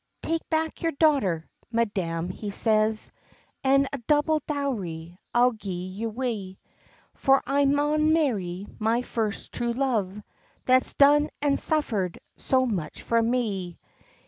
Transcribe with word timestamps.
"Take 0.23 0.41
back 0.49 0.81
your 0.81 0.93
daughter, 0.93 1.47
madam," 1.71 2.29
he 2.31 2.49
says, 2.49 3.11
"An 3.63 3.85
a 3.93 3.99
double 3.99 4.41
dowry 4.47 5.15
I'll 5.31 5.51
gie 5.51 5.95
her 6.01 6.07
wi; 6.07 6.57
For 7.13 7.43
I 7.45 7.65
maun 7.65 8.11
marry 8.11 8.65
my 8.79 9.03
first 9.03 9.51
true 9.51 9.73
love, 9.73 10.19
That's 10.65 10.95
done 10.95 11.29
and 11.39 11.59
suffered 11.59 12.17
so 12.35 12.65
much 12.65 13.03
for 13.03 13.21
me." 13.21 13.77